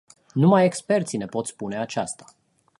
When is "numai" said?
0.35-0.65